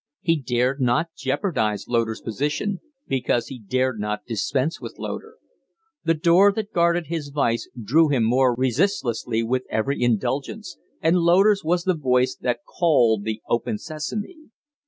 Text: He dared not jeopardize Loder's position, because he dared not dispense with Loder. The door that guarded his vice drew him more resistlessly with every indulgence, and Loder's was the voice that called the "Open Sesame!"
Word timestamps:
He 0.21 0.35
dared 0.41 0.81
not 0.81 1.11
jeopardize 1.15 1.85
Loder's 1.87 2.21
position, 2.21 2.79
because 3.07 3.49
he 3.49 3.59
dared 3.59 3.99
not 3.99 4.25
dispense 4.25 4.81
with 4.81 4.97
Loder. 4.97 5.35
The 6.05 6.15
door 6.15 6.51
that 6.53 6.73
guarded 6.73 7.05
his 7.05 7.29
vice 7.29 7.69
drew 7.79 8.07
him 8.07 8.23
more 8.23 8.55
resistlessly 8.55 9.43
with 9.43 9.61
every 9.69 10.01
indulgence, 10.01 10.75
and 11.03 11.17
Loder's 11.19 11.63
was 11.63 11.83
the 11.83 11.93
voice 11.93 12.35
that 12.37 12.65
called 12.65 13.25
the 13.25 13.43
"Open 13.47 13.77
Sesame!" 13.77 14.49